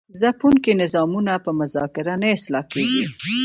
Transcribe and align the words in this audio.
ځپونکي 0.19 0.71
نظامونه 0.81 1.33
په 1.45 1.51
مذاکره 1.59 2.13
نه 2.21 2.27
اصلاح 2.37 2.63
کیږي. 2.73 3.03